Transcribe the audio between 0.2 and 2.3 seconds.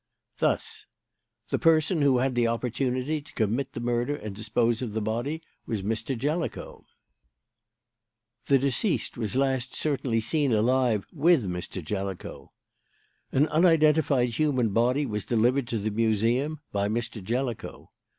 Thus: "The person who